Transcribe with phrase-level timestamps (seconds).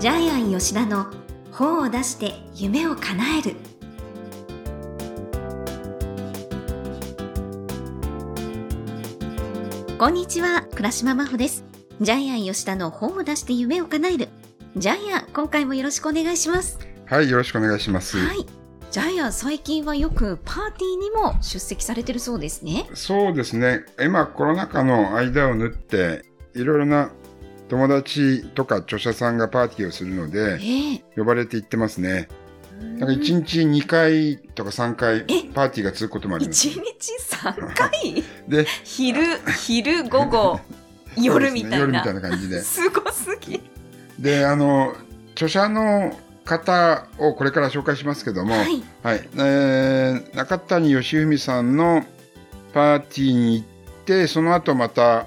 [0.00, 1.08] ジャイアン吉田の
[1.52, 3.56] 本を出して夢を叶える。
[9.98, 11.66] こんにちは倉島真帆です。
[12.00, 14.28] ジャイアン吉田の本を出して夢を叶える。
[14.74, 16.78] ジャイアン今回もよろしくお願いします。
[17.04, 18.16] はい、よろしくお願いします。
[18.16, 18.46] はい。
[18.90, 22.88] ジャイアン最近はよくパーティーにも出席されてるそうですね。
[22.94, 23.84] そうですね。
[24.02, 26.22] 今、コロナ禍の間を縫って、
[26.54, 27.10] いろいろな
[27.70, 32.28] 友達とか著者さんがパーティーをするのえで、え呼ばれて行ってますね。
[32.80, 36.68] うんなんか1日2回とか3回えパーティーが続くこともあります。
[36.68, 36.82] 一日
[37.20, 38.24] 三回？
[38.48, 39.22] で、昼
[39.56, 40.60] 昼午後
[41.16, 42.60] 夜みたいそうですね夜みなたいな感じで。
[42.62, 43.60] すごすぎ
[44.18, 44.94] で、あの、
[45.32, 48.82] 著者の方をこれから紹介しますけども、ははいい。
[49.36, 52.04] えー中谷義文さんの
[52.72, 55.26] パーティーに行って、その後また、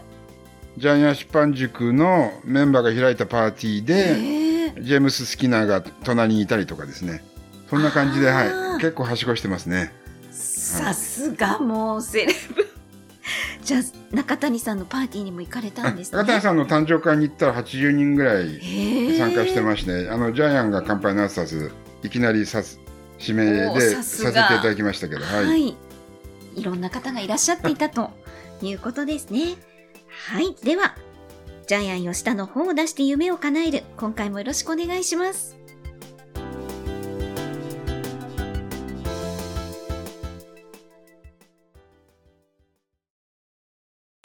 [0.78, 7.24] ジャイアン出版塾のメンバーが開いたパーティーで、ええジェームス・スキナーが隣にいたりとかですね。
[7.70, 8.70] そんな感じで、あー。
[8.72, 8.82] はい。
[8.82, 9.94] 結構はしごしてますね。
[10.32, 12.68] さすがもうセレブ。
[13.64, 13.82] じゃあ
[14.16, 16.18] 中谷さんのパーティーにも行かれたんですね。
[16.18, 18.60] 中谷さんの誕生会に行ったら80人ぐらい
[19.18, 22.80] 参加してまして、あの、ジャイアンが乾杯なさず、いきなりさす
[23.20, 25.78] 指名でさせていただきましたけど、はい、はい。
[26.56, 28.12] い、ろんな方がいらっしゃっていたと
[28.62, 29.56] いうことですね
[30.14, 30.96] はいでは
[31.68, 35.58] ジャイアン吉田の本を出して夢を叶える今回もよろしくお願いします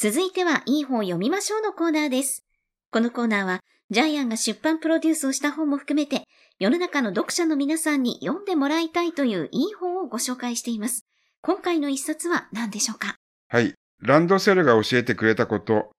[0.00, 2.44] 続いては、いい本を読みましょうのコーナーです。
[2.92, 6.22] このコーナーは、ジャイアンが出版プロデュースをした本も含めて、
[6.61, 11.05] 世の中の読者の皆さんに読んでもらいたいといういい本をご紹介しています。
[11.42, 13.16] 今回の一冊は何でしょうか？
[13.48, 13.75] はい。
[14.00, 15.91] ランドセルが教えてくれたこと。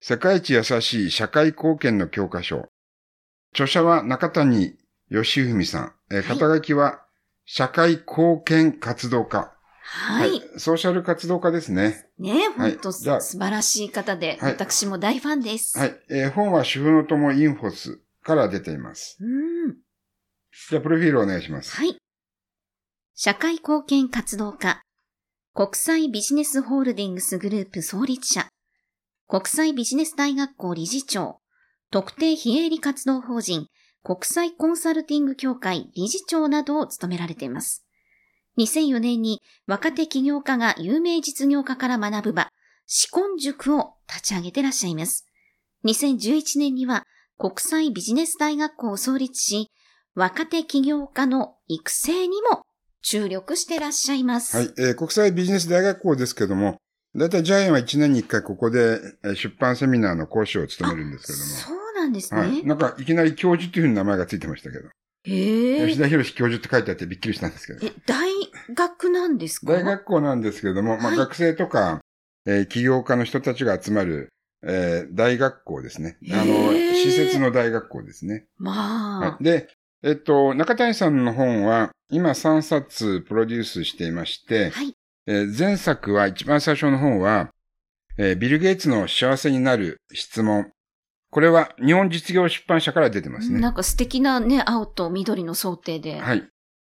[0.00, 2.68] 世界一優しい社会貢献の教科書。
[3.52, 4.76] 著者は中谷
[5.08, 5.92] 義文さん。
[6.10, 7.04] え肩書きは
[7.44, 9.52] 社会貢献活動家。
[9.82, 10.40] はい。
[10.56, 12.06] ソーシャル活動家ですね。
[12.18, 15.78] ねえ、はい素晴らしい方で、はい私も大ファンです。
[15.78, 16.00] はい。
[16.08, 19.18] えー本は主婦の友インフォスから出ています。
[19.20, 19.76] うーん。
[20.68, 21.76] じゃあ、プロフィールお願いします。
[21.76, 21.96] はい。
[23.14, 24.80] 社会貢献活動家。
[25.52, 28.46] 国際ビジネスホールディングスグループ創立者。
[29.26, 31.40] 国際ビジネス大学校理事長。
[31.90, 33.66] 特定非営利活動法人
[34.04, 37.84] 国際コンサルティング協会理事長などを務められています。
[38.58, 42.48] 2004年に若手起業家が有名実業家から学ぶ場、
[42.86, 45.26] シコン塾を立ち上げてらっしゃいます。
[45.84, 47.02] 2011年には
[47.38, 49.72] 国際ビジネス大学校を創立し、
[50.14, 52.62] 若手起業家の育成にも
[53.02, 54.56] 注力してらっしゃいます。
[54.56, 54.72] はい。
[54.78, 56.76] えー国際ビジネス大学校ですけども、
[57.16, 61.44] だいたいジャイアンは1年に1回ここでえー出版セミナーの講師を務めるんですけども。
[61.44, 62.40] そうなんですね。
[62.40, 62.64] はい。
[62.64, 64.88] なんか、いきなり教授というふうに名前がついてましたけど。
[65.24, 66.00] へえ吉。
[66.00, 67.86] 田博教授って書いてあってびっくりしたんですけど。
[67.86, 68.30] え、大
[68.74, 69.72] 学なんですか？
[69.72, 72.00] 大学校なんですけれども、まあ、はい学生とか、
[72.46, 74.28] えー起業家の人たちが集まる、
[74.66, 76.16] えー大学校ですね。
[76.30, 78.46] あの、施設の大学校ですね。
[78.56, 79.44] まあ、はい。
[79.44, 79.68] で、
[80.02, 84.94] えっと、中谷さんの本は、今3冊プロデュースしていまして、はい。
[85.26, 87.50] えー前作は、一番最初の本は、
[88.16, 90.70] えービル・ゲイツの幸せになる質問。
[91.30, 93.60] これは日本実業出版社から出てますね。
[93.60, 96.18] なんか素敵なね、青と緑の想定で。
[96.18, 96.48] はい。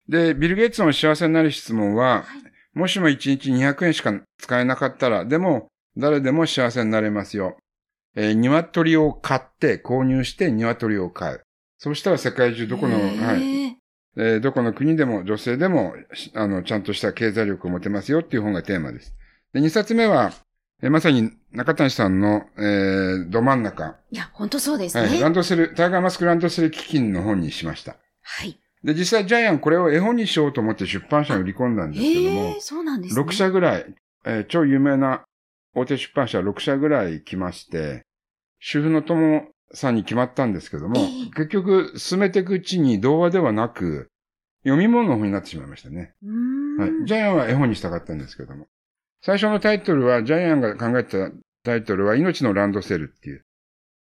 [0.08, 2.46] で、ビル・ゲイツの幸せになる質問は、はい
[2.76, 7.56] もしも1日200円しか使えなかったら、でも誰でも幸せになれますよ。
[8.14, 11.42] えー鶏を買って、購入して鶏を飼う。
[11.78, 13.42] そうしたら世界中どこの、はい。
[14.18, 19.14] えーどこの国でも女性でも、しあの、ちゃんとした経済力を持てますよっていう本がテーマです。
[19.52, 20.32] で、2冊目は、
[20.82, 25.02] えーまさに中谷さんの、えーど真ん中、いや、本当そうですね。
[25.02, 25.30] はい、ラはい。
[25.30, 27.96] ンドセル、タイガーマスクランドセル基金の本にしました。
[28.82, 33.20] で、実際ジャイアンこれを絵本にしようと思って出版社に売り込んだんですけどもへえ、、そうなんですね。
[33.22, 33.94] 6社ぐらい、
[34.24, 35.24] えー超有名な
[35.74, 38.02] 大手出版社6社ぐらい来まして、
[38.60, 44.08] 主婦の友さんに決まったんですけども、ええ結局進めていくうちに童話ではなく、
[44.64, 46.14] 読み物の本になってしまいましたね。
[46.78, 46.90] はい。
[47.06, 48.66] ジャイアンは絵本にしたかったんですけども。
[49.22, 51.30] 最初のタイトルは、ジャイアンが考えた
[51.62, 53.42] タイトルは、命のランドセルっていう。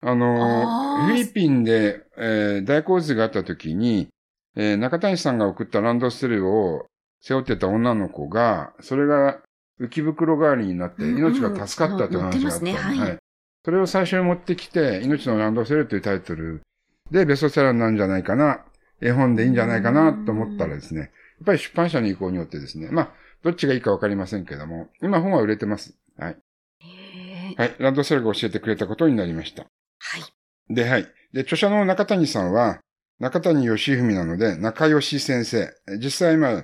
[0.05, 4.09] あのフィリピンで、えー大洪水があった時に、
[4.55, 6.85] えー中谷さんが送ったランドセルを
[7.21, 9.39] 背負ってた女の子が、それが
[9.79, 12.39] 浮き袋代わりになってうんうん命が助かったという話があった。
[12.39, 13.17] 載ってますねはい
[13.65, 16.61] それを最初に持ってきて、命のランドセルというタイトル
[17.11, 18.65] でベストセラーになるんじゃないかな、
[19.01, 21.09] 絵本でいいんじゃないかなと思ったらですね、やっ
[21.45, 23.11] ぱり出版社の意向によってですね、まあ、
[23.43, 25.95] どっちがいいかわかりませんけども、今本は売れてます。
[26.17, 26.37] はい。
[27.57, 27.75] はい。
[27.79, 29.63] ランドセルが教えてくれたことになりました。
[29.63, 29.67] は
[30.17, 30.73] い。
[30.73, 31.07] で、はい。
[31.33, 32.79] で、著者の中谷さんは、
[33.19, 35.69] 中谷義文なので、中吉先生。
[35.99, 36.63] 実際今、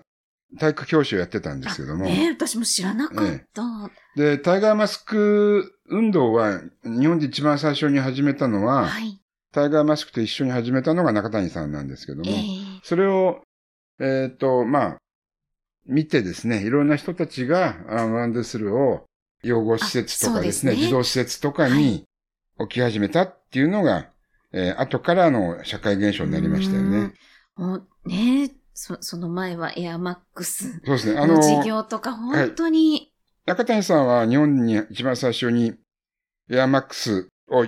[0.58, 2.08] 体育教師をやってたんですけども。
[2.08, 3.92] ええ私も知らなかった。
[4.16, 9.22] で、タイガーマスク運動は、日本で一番最初に始めたのは、はい。
[9.52, 12.36] タイガーマスクと一緒に始めたのが中谷さんなんですけども、ええ
[12.84, 13.42] それを、
[14.00, 14.98] えっ、と、まあ、
[15.86, 19.06] 見てですね、いろんな人たちが、あのランドセルを
[19.44, 22.06] 養護施設とかですね、児童施設とかに
[22.58, 24.10] 置き始めたっていうのが、
[24.52, 27.14] えー後からの社会現象になりましたよね。
[28.06, 31.20] ねそ、その前はエアマックスそうですね。
[31.20, 33.12] あのの、事業とか本当に、
[33.46, 35.74] 中谷さんは日本に一番最初に
[36.50, 37.66] エアマックスを、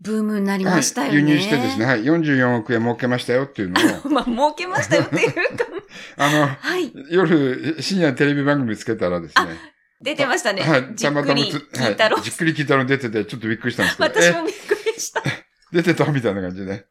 [0.00, 1.18] ブームになりはいましたよね。
[1.18, 5.42] 輸入してですね、はい、44億円儲けましたよっていうのを、まあ、儲けましたよっていうか。
[6.18, 6.92] あの、はい。
[7.10, 9.58] 夜、深夜テレビ番組つけたらですね、
[10.00, 10.62] 出てましたね。
[10.62, 14.22] はい、じっくりつ聞いたろはい、じっくり聞いたの出てて、ちょっとびっくりしたんですけど。
[14.22, 15.20] 私もびっくりした。
[15.26, 16.86] え 出てたみたいな感じで。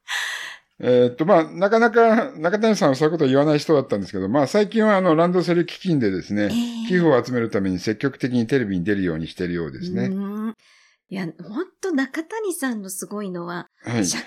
[0.80, 6.50] えーっと、まあ、なかなか、中谷さんはそういうことを言わない人だったんですけど、まあ、最近はあの、ランドセル基金でですね、
[6.88, 10.10] 寄付を集めるために積極的にテレビに出るようにしてるようですうね。
[10.10, 10.56] ん
[11.10, 14.06] いや、本当中谷さんのすごいのは、はい。
[14.06, 14.26] 社会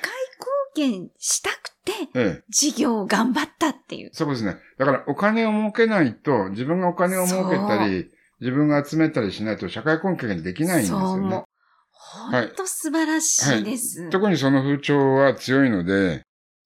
[0.74, 2.44] 貢献したくて、ええ。
[2.48, 4.10] 事業を頑張ったっていう。
[4.12, 4.56] そうですね。
[4.78, 8.10] だから、お金を儲けないと、自分がお金を儲けたり、
[8.40, 11.44] 自分が集めたりしないと社会貢献ができないんですよね。
[11.92, 14.08] 本当素晴らしいです。
[14.10, 16.22] 特にその風潮は強いので、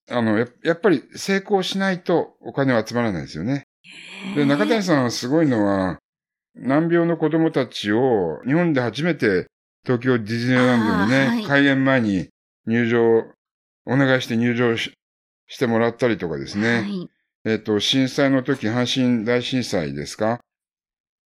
[0.09, 3.63] あの、ややっぱり成功しないとお金は集まらないですよね。
[4.35, 5.99] で、中谷さんはすごいのは、
[6.55, 9.47] 難病の子供たちを日本で初めて
[9.83, 12.29] 東京ディズニーランドにね、はい開園前に
[12.65, 13.23] 入場、
[13.85, 14.93] お願いして入場し
[15.47, 16.67] してもらったりとかですね。
[16.75, 17.09] はい。
[17.45, 20.39] えっ、と、震災の時、阪神大震災ですか？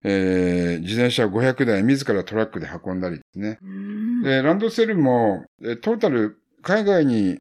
[0.04, 3.58] えー、自転車500台自らトラックで運んだりですね。
[3.62, 7.38] うんで、ランドセルも、えトータル、海外に、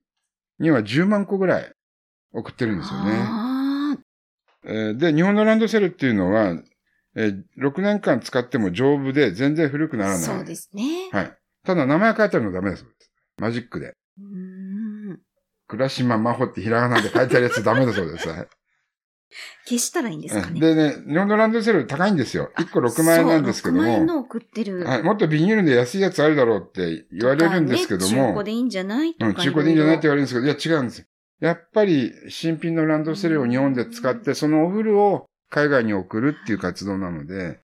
[0.58, 1.72] には10万個ぐらい
[2.32, 4.94] 送ってるんですよね。
[4.99, 6.60] で、日本のランドセルっていうのは、
[7.14, 10.19] えー6年間使っても丈夫で全然古くならない。
[10.19, 11.08] ーそうですね。
[11.10, 11.37] はい。
[11.64, 13.10] ただ名前書いてあるのダメだそうです。
[13.38, 13.94] マジックで。
[14.20, 15.19] うん
[15.69, 18.28] 倉島真帆ってひらがなで書いてあるやつダメだそうです。
[19.30, 20.60] はい消したらいいんですかね。
[20.60, 22.50] でね、日本のランドセル高いんですよ。
[22.56, 24.14] 1個6万円なんですけどそう6万円も。
[24.14, 24.84] の送ってる。
[24.84, 28.12] はい、もっとビニールで安いやつあるだろうって言われるんですけども。
[28.12, 31.04] ね中古でいいんじゃないとかうん、中古でいいんじゃないって言ろわれるんですけど、いや違うんですよ。
[31.40, 37.60] やっぱり新品のランドセルを日本で使って、そのおフルを海外に送るっていう活動なので、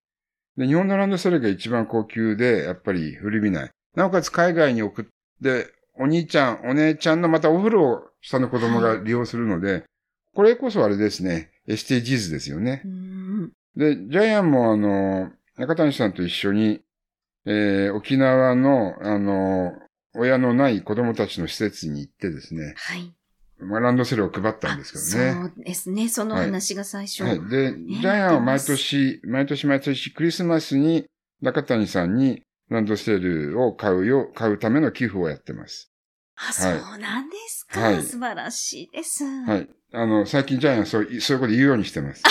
[0.57, 3.71] で、日本のランドセルが一番高級で、やっぱり古びない。
[3.97, 5.05] なおかつ海外に送っ
[5.43, 5.69] て、
[5.99, 9.85] お兄ちゃん、お姉ちゃんのまたお風呂を下の子供が利用するので、
[10.35, 12.89] これこそあれですね、SDGs ですよねう。
[12.89, 16.81] んで、ジャイアンもあの、中谷さんと一緒に、
[17.47, 19.73] えー、沖縄の、あの、
[20.15, 23.13] 親のない子供たちの施設に行ってですね、はい。
[23.59, 25.51] まあ、ランドセルを配ったんですけどね。
[25.57, 26.09] そうですね。
[26.09, 27.25] その話が最初。
[27.25, 27.49] はい。
[27.49, 31.07] で、ジャイアンは毎年、毎年毎年クリスマスに
[31.41, 35.93] 中谷さんにランドセルを買うよ、買うための寄付をやってます。
[36.37, 37.81] あ、そうなんですか。
[37.81, 39.25] はい素晴らしいです。
[39.25, 39.69] はい。
[39.93, 42.23] あの、最近ジャイアンはそう、そういうこと言うようにしてます。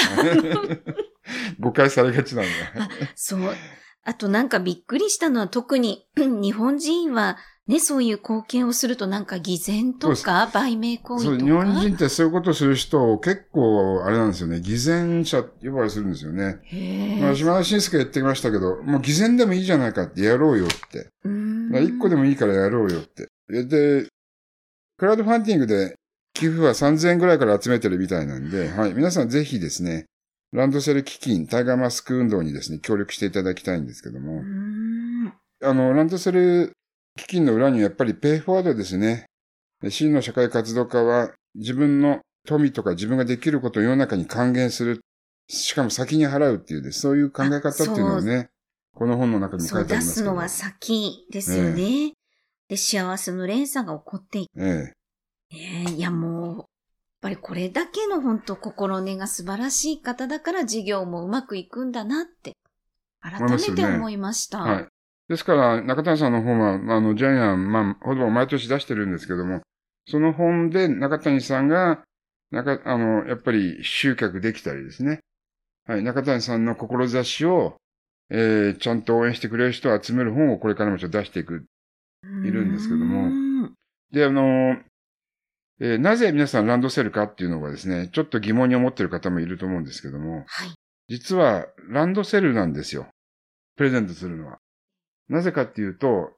[1.60, 2.50] 誤解されがちなんで。
[3.16, 3.56] そう。
[4.06, 11.46] あとなんかびっくりしたのは特に 日本人はね、そういう貢献をするとなんか偽善とか売名行為そう、とか。
[11.46, 14.60] 日本人ってそういうことする人、結構、あれなんですよね。
[14.60, 16.60] 偽善者って呼ばれするんですよね。
[16.64, 21.10] へまあ、ー島田紳介言ってきましたけど、もう偽善でもいいじゃないかってやろうよって。
[21.82, 23.30] 一個でもいいからやろうよって。
[23.50, 24.08] で、
[24.98, 25.96] クラウドファンディングで
[26.34, 28.94] 寄付は3000円ぐらいから集めてるみたいなんで、はい。
[28.94, 30.06] 皆さんぜひですね、
[30.52, 35.34] ランドセル基金、タイガーマスク運動にですね、協力していただきたいんですけどうーも、ん
[35.64, 36.74] あの、ランドセル
[37.16, 39.26] 基金の裏にはやっぱりペイフォワードですね。
[39.82, 45.00] で真の社会活動家は自分の富とか自分ができることを世の中に還元する。
[45.50, 48.50] しかも先に払うっていうね、そういう考え方っていうのをね、
[48.96, 50.26] この本の中に書そう、いてありますけど。
[50.26, 52.14] 出すのは先ですよね。
[52.74, 54.52] で、幸せの連鎖が起こっていく。
[54.60, 54.94] え
[55.52, 55.56] え。
[55.56, 56.66] ねえいやもう、やっ
[57.22, 62.54] ぱりこれだけの本当心根が素晴らしい方だから事業もうまくいくんだなって、
[63.22, 64.60] 改めて思いました。
[64.60, 64.88] はい。
[65.30, 69.62] ですから、中谷さんの本は、あの、ジャイアン、まあ、ほぼ毎年出してるんですけども、
[70.10, 72.04] その本で中谷さんが、
[72.52, 75.20] 中、あの、やっぱり集客できたりですね。
[75.86, 76.04] はい。
[76.04, 77.78] 中谷さんの志を、
[78.30, 81.66] えー、ちゃんと応援してくれる人を集める本をこれからもちょっと出していく。
[82.44, 83.30] いるんですけども
[84.12, 84.78] で、あの、
[85.80, 90.74] えーなぜ皆さんランドセルかっていうのがですね、ちょっと疑問に思ってる方もいると思うんですけども、はい。
[91.10, 93.08] 実はランドセルなんですよ。
[93.76, 94.60] プレゼントするのは。
[95.30, 96.32] なぜかっていうと、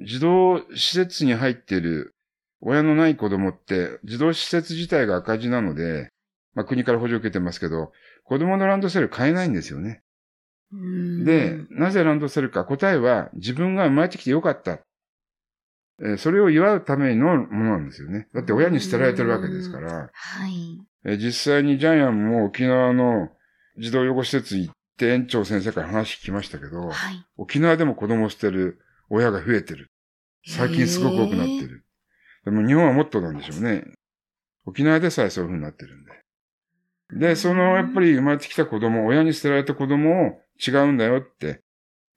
[0.00, 2.14] 児童施設に入っている
[2.60, 6.10] 親のない子供って、児童施設自体が赤字なので、
[6.54, 7.92] まあ国から補助を受けてますけど、
[8.24, 10.02] 子供のランドセル買えないんですよね。
[10.72, 14.72] うんで、なぜランドセルか答えは自分が生まれてきてよかった。
[14.72, 14.80] えー
[16.18, 18.28] それを祝うためのものなんですよね。
[18.34, 20.10] だって親に捨てられてるわけですから。
[20.12, 20.78] はい。
[21.04, 23.28] えー実際にジャイアンも沖縄の
[23.78, 27.26] 児童養護施設行って園長先生から話聞きましたけど、はい。
[27.36, 29.90] 沖縄でも子供を捨てる親が増えてる。
[30.46, 31.84] 最近すごく多くなってる。
[32.44, 33.84] でも日本はもっとなんでしょうね。
[34.66, 37.28] 沖縄でさえそういう風になってるんで。
[37.28, 41.62] で、そのやっぱり生まれてきた子供、親に捨てられた子供を違うんだよって、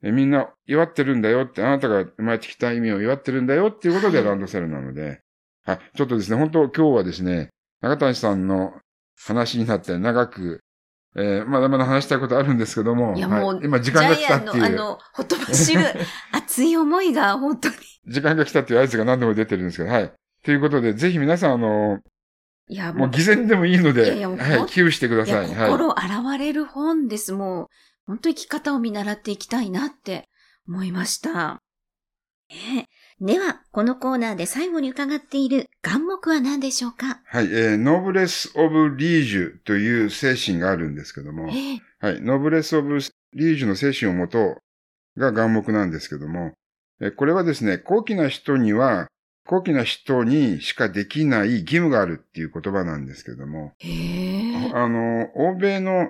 [0.03, 5.21] えみんな祝ってるんだよって、あなたが生まれてきた意味を祝ってるんだよっていうことではいランドセルなので、
[5.63, 7.49] はい、ちょっとですね、本当今日はですね、
[7.81, 8.73] 中谷さんの
[9.19, 10.61] 話になって長く、
[11.15, 14.63] えーまだまだ話したいことあるんですけども、いやもうはい今時間が来たっていう。
[14.63, 15.81] あの、ほとばしる
[16.31, 17.75] 熱い思いが本当に。
[18.07, 20.13] 時間が来たっていう合図が何度も出てるんですけど、はい。
[20.43, 21.99] ということで、ぜひ皆さん、あの、
[22.69, 25.47] いや、もう偽善でもいいので、いやいやもうはい、寄付してください。
[25.53, 25.71] はい。
[25.71, 27.33] 心洗われる本です。
[27.33, 27.67] もう、
[28.07, 30.29] 本当に生き方を見習っていきたいなって
[30.67, 31.59] 思いました。
[32.49, 32.87] ね
[33.21, 37.19] えでは、このコーナーで最後に伺っている願目は何でしょうか？
[37.25, 41.81] はい、えーノブレス・オブ・リージュという精神があるんですけども、ええ。
[41.99, 44.59] はい、ノブレス・オブ・リージュの精神をもと
[45.17, 46.53] が願目なんですけども、
[47.01, 49.07] えーこれはですね、高貴な人には、
[49.45, 54.71] 高貴な人にしかできない義務があるっていう言葉なんですけども、へえ。
[54.73, 56.07] あの、欧米の、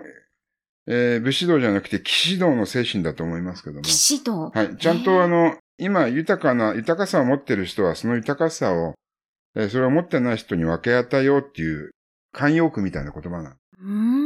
[0.88, 4.50] えー武士道じゃなくて騎士道の精神だと思いますけども、騎士道。
[4.50, 4.78] はい。
[4.78, 8.94] ちゃんとあの、今豊かな、豊かさを持ってる人はその豊かさを、
[9.56, 11.92] えーそれを持ってない人に分け与えようっていう
[12.34, 13.56] 慣用句みたいな言葉な。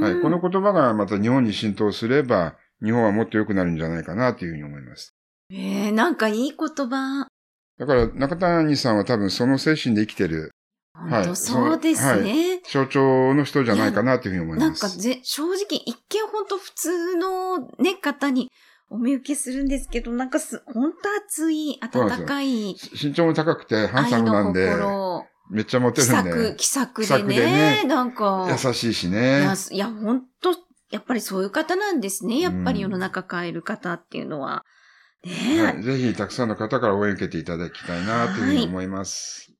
[0.02, 0.22] はい。
[0.22, 5.14] この言葉がまた日本に浸透すれば、日本はもっと良くなるんじゃないかなというふうに思います。
[5.52, 7.28] ええなんかいい言葉。
[7.78, 10.52] だから中谷さんは多分その精神で生きてる
[11.10, 12.62] 本当そうですね。
[12.70, 14.82] 象徴の人じゃないかなというふうに思いなんます。
[14.82, 18.52] かぜ、正直、一見本当普通のね、方に
[18.90, 29.56] お見受けするんですけど、なんかす、本当熱い、温かい身長も高くてハンサムなんで、心、めっちゃモテ気るんでさく、、気さく気さでね、くでねなんか、優しいしいねや、。
[29.72, 30.56] いや本当
[30.92, 32.40] やっぱりそういう方なんですね。
[32.40, 34.64] やっぱりうん世の中変える方っていうのは。
[35.24, 39.51] ねえ、はい、ぜひたくさんの方から応援受けていただきたいなというふうに思います。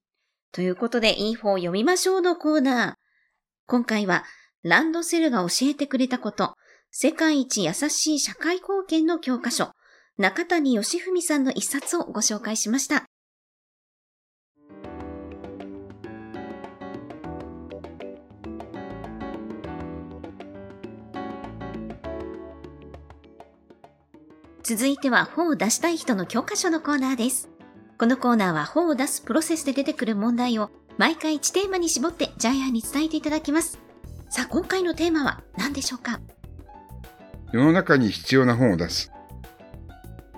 [0.54, 2.94] ということで、いい方読みましょうのコーナー。
[3.68, 4.26] 今回は、
[4.64, 6.56] ランドセルが教えてくれたこと、
[6.92, 9.72] 世界一優しい社会貢献の教科書、
[10.18, 13.06] 中谷義文さんの一冊をご紹介しました。
[24.64, 27.51] 続いては本を出したい人の教科書のコーナーです。
[28.02, 33.78] このコーナーは本を出すプロセスで出てくる問題を毎回1テーマに絞ってジャイアンに伝えていただきます。
[34.28, 36.20] さあ、今回のテーマは何でしょうか？
[37.54, 39.12] 世の中に必要な本を出す。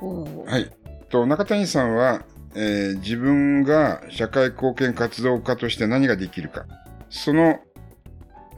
[0.02, 0.74] はい。
[1.08, 6.66] と、中谷さんは、えー自分が社会貢献活動家として何ができるか。
[7.10, 7.62] その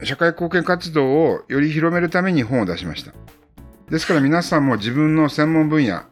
[0.02, 3.12] 社会貢献活動をより広めるために本を出しました。
[3.88, 6.02] ですから皆さんも自分の専門分野、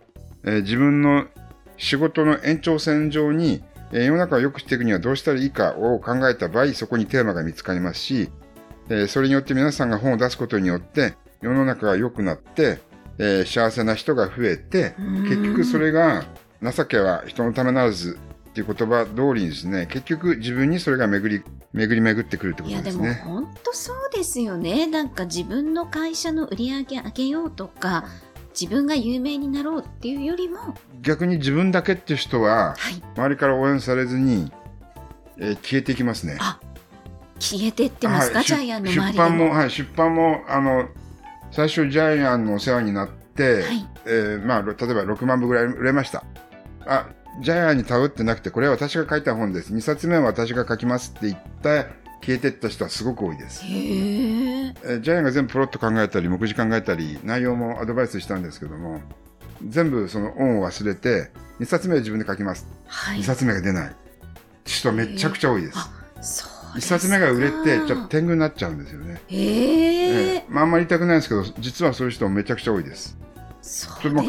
[0.45, 1.27] えー自分の
[1.85, 3.63] 仕事の延長線上に、
[3.93, 8.31] えー世の中を良くしていくにはどうしたらいいかを考えた場合、そこにテーマが見つかりますし、
[8.89, 12.79] えーそれによって皆さんが本を出すことによって、世の中が良くなって、
[13.19, 14.95] えー幸せな人が増えて、
[15.29, 16.25] 結局それが
[16.63, 23.21] 情けは人のためならずっていう言葉通りにですね、結局自分にそれが巡り、巡り巡ってくるってこいやですもとでね。
[23.25, 24.87] 本当そうですよね。
[24.87, 28.05] なんか自分の会社の売り上げ上げようとか、
[28.59, 34.53] 自分が有名になろうっていうよりも、逆に自分だけっていう人は、はい、周りから応援されずに、
[35.39, 36.37] えー消えていきますね。
[36.41, 36.61] あ
[37.41, 39.13] 消えてってますか、はいジャイアンの出周り。
[39.13, 40.89] 出版も、はい、出版も、あの、
[41.51, 46.25] 最初ジャイアンのお世話になって、はいえーまあ、ろ例えば6万部ぐらい売れました。
[46.87, 47.09] あ、
[47.41, 49.75] ジャイアンに頼ってなくて、これは私が書いた本です。
[49.75, 51.87] 2冊目は私が書きますって言った、
[52.25, 53.63] 消えてった人はすごく多いです。
[53.65, 54.75] へえ。
[54.85, 59.01] えージャイアンが全部プロット考えたり、目次考えたり、内容もアドバイスしたんですけども、
[59.67, 62.67] 全部その恩を忘れて、2冊目は自分で書きます。
[62.87, 63.19] はい。
[63.21, 63.97] 2冊目が出ない。
[64.65, 65.75] 人めちゃくちゃ多いです。
[65.79, 65.91] あ、
[66.23, 66.99] そう1ですか。
[66.99, 69.21] 冊目が売れて、ちょっと天狗になっちゃうんですよね。
[69.29, 70.35] へえ。
[70.35, 73.17] ええまああんまり言いたくないですけど、実はそういう人もめちゃくちゃ多いです。
[73.63, 74.25] そうでもう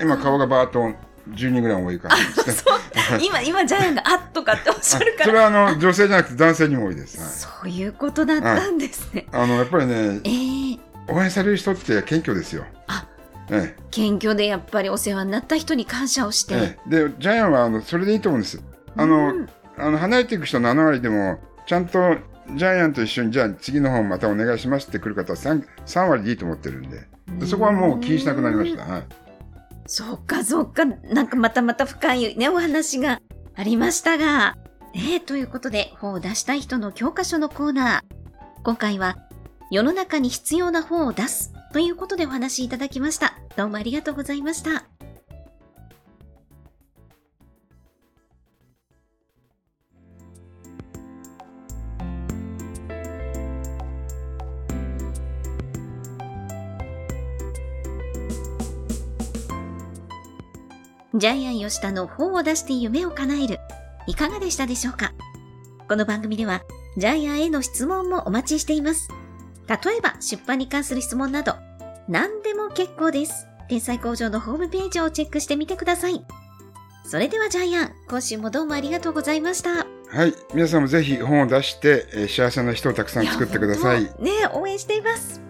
[0.00, 0.94] 今顔がバーッと
[1.30, 3.24] 10人ぐらい多いからですね。
[3.24, 5.24] 今、今、ジャイアンが、あっとかっておっしゃるから。
[5.26, 7.18] それはあの女性じゃなくて男性にも多いです。
[7.20, 9.26] はいそういうことだったんですね。
[9.32, 10.30] あのやっぱりねえ、
[11.08, 12.64] え応援される人って謙虚ですよ。
[12.86, 13.06] あ
[13.50, 16.54] え謙虚でやっぱりお世話になった人に感謝をして。
[16.54, 18.62] えええで、ジャイアンはあのそれでいいと思うんです。
[18.96, 22.16] あの、うんあの、離れていく人7割でも、ちゃんと
[22.54, 27.06] ジャイアンと一緒に、じゃあ次の本またお願いしますって来る方は 3, 3割でいいと思ってるんで、
[27.38, 28.84] でそこはもう気にしなくなりました。
[28.84, 29.02] はい。
[29.86, 30.84] そっかそっか。
[30.84, 33.20] なんかまたまた深いね、お話が
[33.54, 34.56] ありましたが。
[34.94, 38.62] ねということで、本を出したい人の教科書のコーナー。
[38.62, 39.16] 今回は、
[39.70, 43.34] 世の中に必要な本を出すということでお話しいただきました。
[43.56, 44.95] どうもありがとうございました。
[61.18, 63.58] ジャイアン吉田の本を出して夢を叶える。
[64.06, 65.14] いかがでしたでしょうか？
[65.88, 66.60] この番組では、
[66.98, 69.08] ジャイアンへの質問もお待ちしています。
[69.66, 71.54] 例えば、出版に関する質問など、
[72.06, 73.46] 何でも結構です。
[73.70, 76.22] 天才工場のホームページをチェックしてみてください。
[77.06, 79.70] それではジャイアン、今週もどうもありがとうございました。
[80.10, 80.34] はい。
[80.52, 84.02] 皆さんもぜひ本を出して、えー、幸せな人をたくさん作ってください。
[84.02, 85.40] いね応援しています。